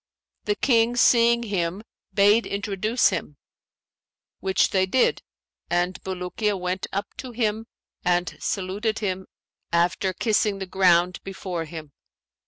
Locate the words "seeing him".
0.95-1.83